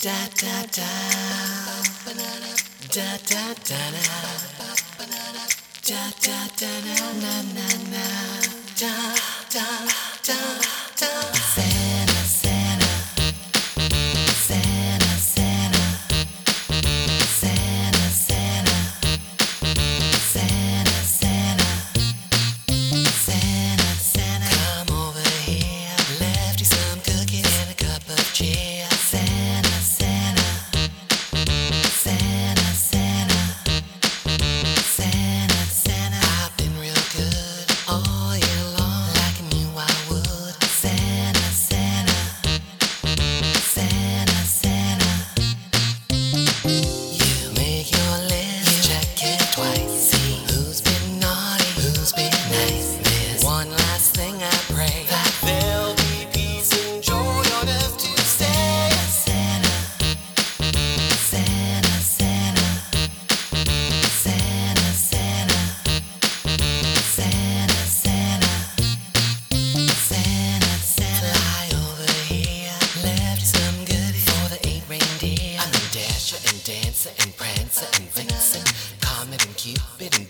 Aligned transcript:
Da 0.00 0.10
da 0.40 0.62
da. 0.76 0.90
Da 2.94 3.18
da 3.28 3.54
da 3.68 3.90
da. 3.90 4.08
Da 5.88 6.02
da 6.22 6.38
da 6.60 6.72
na 6.86 7.12
na 7.20 7.42
na 7.54 7.68
na. 7.90 8.06
Da 8.78 8.94
da 9.52 9.60
da 9.60 9.86
da. 9.86 10.07
keep 79.74 80.14
in 80.14 80.27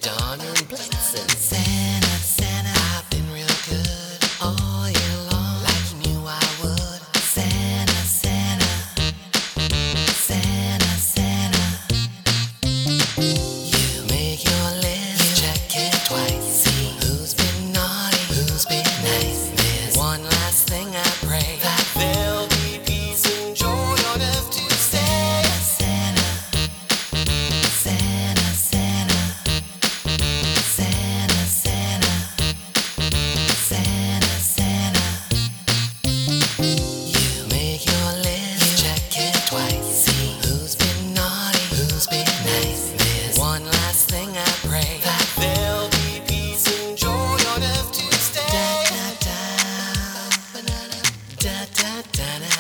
da 51.98 52.38
da 52.40 52.57